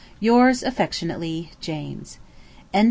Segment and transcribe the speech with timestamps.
[0.19, 2.17] Yours affectionately, JAMES.
[2.73, 2.79] Letter 48.